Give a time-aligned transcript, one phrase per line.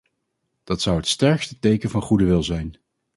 [0.63, 2.75] Dat zou het sterkste teken van goede wil zijn.